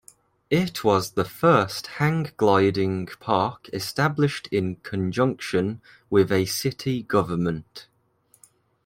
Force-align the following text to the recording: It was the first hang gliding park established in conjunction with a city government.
It 0.49 0.83
was 0.83 1.11
the 1.11 1.23
first 1.23 1.85
hang 2.01 2.31
gliding 2.35 3.05
park 3.19 3.69
established 3.71 4.47
in 4.51 4.77
conjunction 4.77 5.79
with 6.09 6.31
a 6.31 6.45
city 6.45 7.03
government. 7.03 7.85